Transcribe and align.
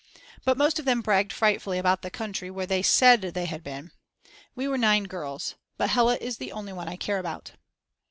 But 0.43 0.57
most 0.57 0.79
of 0.79 0.85
them 0.85 1.01
bragged 1.01 1.31
frightfully 1.31 1.77
about 1.77 2.01
the 2.01 2.09
country 2.09 2.49
where 2.49 2.65
they 2.65 2.81
said 2.81 3.21
they 3.21 3.45
had 3.45 3.63
been. 3.63 3.91
We 4.55 4.67
were 4.67 4.75
9 4.75 5.03
girls. 5.03 5.53
But 5.77 5.91
Hella 5.91 6.15
is 6.15 6.37
the 6.37 6.51
only 6.53 6.73
one 6.73 6.89
I 6.89 6.95
care 6.95 7.19
about. 7.19 7.51